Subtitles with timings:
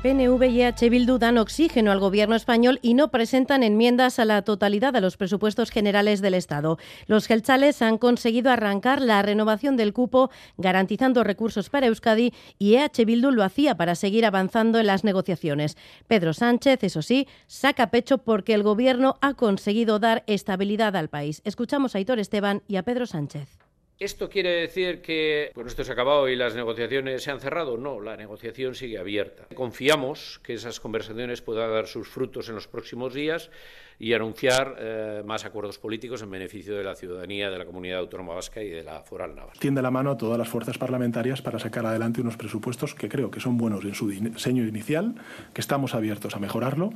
[0.00, 0.90] PNV y H.
[0.90, 5.16] Bildu dan oxígeno al gobierno español y no presentan enmiendas a la totalidad de los
[5.16, 6.78] presupuestos generales del Estado.
[7.08, 13.04] Los gelchales han conseguido arrancar la renovación del cupo garantizando recursos para Euskadi y EH
[13.06, 15.76] Bildu lo hacía para seguir avanzando en las negociaciones.
[16.06, 21.42] Pedro Sánchez, eso sí, saca pecho porque el gobierno ha conseguido dar estabilidad al país.
[21.44, 23.67] Escuchamos a Hitor Esteban y a Pedro Sánchez.
[24.00, 27.76] ¿Esto quiere decir que bueno, esto se ha acabado y las negociaciones se han cerrado?
[27.76, 29.48] No, la negociación sigue abierta.
[29.56, 33.50] Confiamos que esas conversaciones puedan dar sus frutos en los próximos días
[33.98, 38.34] y anunciar eh, más acuerdos políticos en beneficio de la ciudadanía, de la comunidad autónoma
[38.34, 39.58] vasca y de la foral naval.
[39.58, 43.32] Tiende la mano a todas las fuerzas parlamentarias para sacar adelante unos presupuestos que creo
[43.32, 45.16] que son buenos en su diseño inicial,
[45.52, 46.90] que estamos abiertos a mejorarlo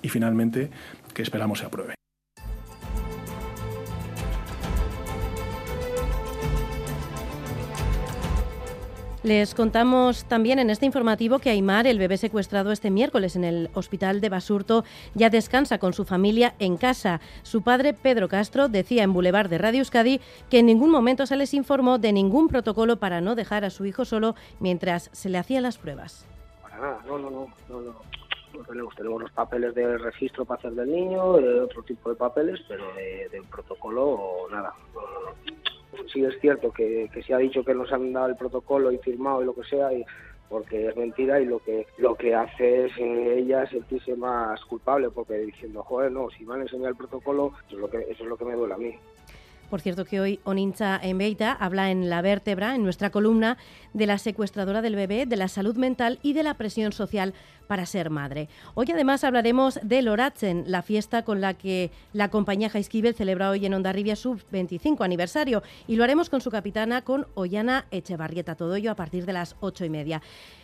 [0.00, 0.70] y finalmente
[1.12, 1.96] que esperamos se apruebe.
[9.26, 13.70] Les contamos también en este informativo que Aymar, el bebé secuestrado este miércoles en el
[13.74, 17.20] hospital de Basurto, ya descansa con su familia en casa.
[17.42, 21.34] Su padre, Pedro Castro, decía en Boulevard de Radio Euskadi que en ningún momento se
[21.34, 25.38] les informó de ningún protocolo para no dejar a su hijo solo mientras se le
[25.38, 26.24] hacían las pruebas.
[27.08, 28.64] No, no, no, no, no.
[28.64, 31.20] tenemos, los papeles de registro para hacer del niño,
[31.64, 34.72] otro tipo de papeles, pero de, de protocolo nada.
[36.12, 38.98] Sí es cierto que, que se ha dicho que nos han dado el protocolo y
[38.98, 40.04] firmado y lo que sea, y,
[40.48, 45.10] porque es mentira y lo que lo que hace es eh, ella sentirse más culpable
[45.10, 48.22] porque diciendo joder no si me han enseñado el protocolo eso es lo que eso
[48.22, 48.94] es lo que me duele a mí
[49.66, 53.56] por cierto que hoy Onincha Enbeita habla en La Vértebra, en nuestra columna,
[53.92, 57.34] de la secuestradora del bebé, de la salud mental y de la presión social
[57.66, 58.48] para ser madre.
[58.74, 63.66] Hoy además hablaremos de Loratzen, la fiesta con la que la compañía Jaisquivel celebra hoy
[63.66, 68.54] en Ondarribia su 25 aniversario y lo haremos con su capitana, con Ollana Echevarrieta.
[68.54, 70.22] Todo ello a partir de las ocho y media.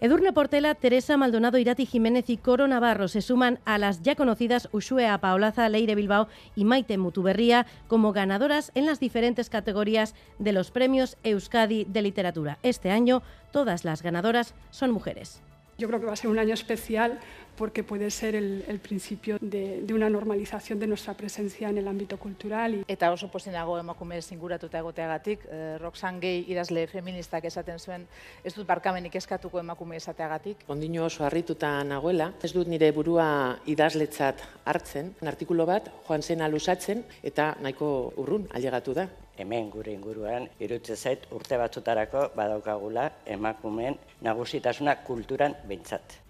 [0.00, 4.68] Edurne Portela, Teresa Maldonado, Irati Jiménez y Coro Navarro se suman a las ya conocidas
[4.72, 10.70] Ushue Paolaza, Leire Bilbao y Maite Mutuberría como ganadoras en las diferentes categorías de los
[10.70, 12.58] premios Euskadi de Literatura.
[12.62, 13.22] Este año
[13.52, 15.42] todas las ganadoras son mujeres.
[15.78, 17.18] Yo creo que va a ser un año especial
[17.56, 21.88] porque puede ser el, el principio de, de, una normalización de nuestra presencia en el
[21.88, 22.74] ámbito cultural.
[22.74, 22.84] Y...
[22.88, 28.06] Eta oso posenago emakume singuratuta egoteagatik, eh, Roxane Gay idazle feministak esaten zuen,
[28.44, 30.64] ez dut barkamenik eskatuko emakume esateagatik.
[30.68, 37.04] Ondino oso harrituta nagoela, ez dut nire burua idazletzat hartzen, artikulo bat joan zena lusatzen
[37.22, 39.08] eta nahiko urrun ailegatu da.
[39.36, 46.23] Hemen gure inguruan, irutze zait urte batzutarako badaukagula emakumeen nagusitasuna kulturan behintzat.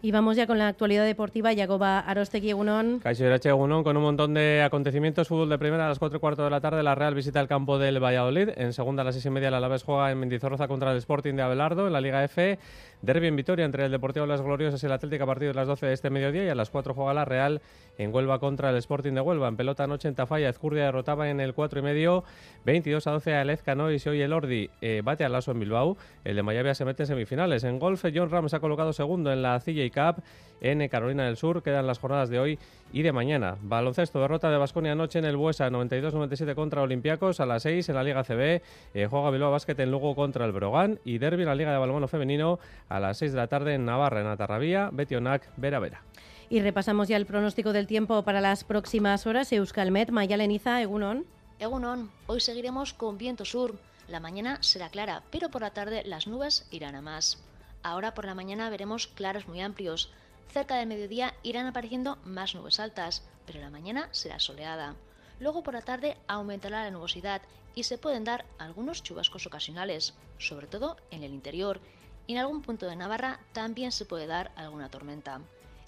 [0.00, 1.52] Y vamos ya con la actualidad deportiva.
[1.52, 3.00] Yagoba Arostegui Egunon.
[3.00, 5.26] Caixo Irache Egunon con un montón de acontecimientos.
[5.26, 6.84] Fútbol de primera a las 4 y cuarto de la tarde.
[6.84, 8.50] La Real visita el campo del Valladolid.
[8.54, 11.34] En segunda a las 6 y media la Alaves juega en Mendizorroza contra el Sporting
[11.34, 12.60] de Abelardo en la Liga F.
[13.02, 15.54] Derby en Vitoria entre el Deportivo de las Gloriosas y el Atlético a partir de
[15.54, 16.44] las 12 de este mediodía.
[16.44, 17.60] Y a las 4 juega la Real
[17.96, 19.48] en Huelva contra el Sporting de Huelva.
[19.48, 20.48] En pelota anoche en Tafalla.
[20.48, 22.22] Ezcurdia derrotaba en el 4 y medio.
[22.64, 25.96] 22 a 12 a Lezca y hoy el Ordi eh, bate al Lazo en Bilbao.
[26.22, 27.64] El de Mayavia se mete en semifinales.
[27.64, 29.58] En golf, John Ram se ha colocado segundo en la
[29.90, 30.22] Cup
[30.60, 31.62] en Carolina del Sur.
[31.62, 32.58] Quedan las jornadas de hoy
[32.92, 33.56] y de mañana.
[33.62, 37.40] Baloncesto, derrota de Basconia anoche en el Buesa, 92-97 contra Olympiacos.
[37.40, 38.62] A las 6 en la Liga CB,
[38.94, 40.98] eh, juega Bilbao Basket en Lugo contra el Brogan.
[41.04, 43.84] Y Derby en la Liga de Balonmano Femenino a las 6 de la tarde en
[43.84, 46.02] Navarra, en Atarrabía, Betionac, Vera Vera.
[46.50, 49.52] Y repasamos ya el pronóstico del tiempo para las próximas horas.
[49.52, 51.26] Euskalmet, Mayaleniza, Egunon.
[51.58, 53.74] Egunon, hoy seguiremos con viento sur.
[54.08, 57.38] La mañana será clara, pero por la tarde las nubes irán a más.
[57.82, 60.10] Ahora por la mañana veremos claros muy amplios.
[60.52, 64.96] Cerca del mediodía irán apareciendo más nubes altas, pero la mañana será soleada.
[65.40, 67.42] Luego por la tarde aumentará la nubosidad
[67.74, 71.80] y se pueden dar algunos chubascos ocasionales, sobre todo en el interior,
[72.26, 75.40] y en algún punto de Navarra también se puede dar alguna tormenta.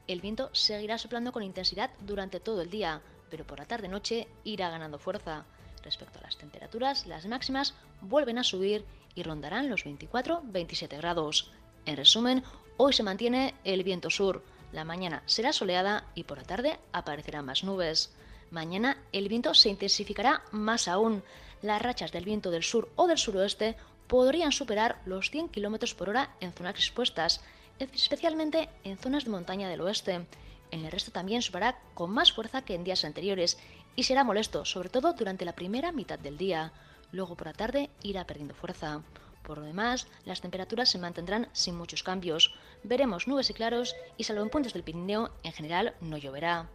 [0.06, 4.70] El viento seguirá soplando con intensidad durante todo el día, pero por la tarde-noche irá
[4.70, 5.44] ganando fuerza.
[5.82, 8.84] Respecto a las temperaturas, las máximas vuelven a subir
[9.14, 11.50] y rondarán los 24-27 grados.
[11.86, 12.44] En resumen,
[12.76, 14.42] hoy se mantiene el viento sur.
[14.72, 18.10] La mañana será soleada y por la tarde aparecerán más nubes.
[18.50, 21.22] Mañana el viento se intensificará más aún.
[21.62, 26.08] Las rachas del viento del sur o del suroeste podrían superar los 100 km por
[26.08, 27.40] hora en zonas expuestas,
[27.78, 30.26] especialmente en zonas de montaña del oeste.
[30.70, 33.58] En el resto también superará con más fuerza que en días anteriores
[33.96, 36.72] y será molesto, sobre todo durante la primera mitad del día.
[37.12, 39.02] Luego por la tarde irá perdiendo fuerza.
[39.42, 42.54] Por lo demás, las temperaturas se mantendrán sin muchos cambios.
[42.82, 46.68] Veremos nubes y claros y salvo en puntos del Pirineo, en general no lloverá.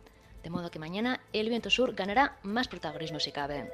[0.44, 3.72] De modo que mañana el viento sur ganará más protagonismo si cabe.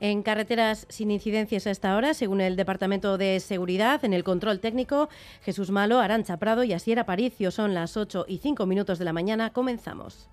[0.00, 4.60] En carreteras sin incidencias a esta hora, según el Departamento de Seguridad, en el control
[4.60, 5.08] técnico,
[5.42, 7.50] Jesús Malo, Arancha Prado y Asier Aparicio.
[7.50, 9.52] Son las 8 y 5 minutos de la mañana.
[9.52, 10.28] Comenzamos.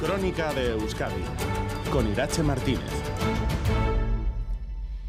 [0.00, 1.22] Crónica de Euskadi
[1.90, 3.35] con Irache Martínez.